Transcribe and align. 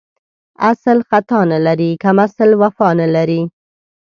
اسل 0.69 0.97
ختا 1.09 1.39
نه 1.51 1.59
لري، 1.65 1.91
کمسل 2.03 2.49
وفا 2.61 2.89
نه 2.99 3.07
لري. 3.15 3.41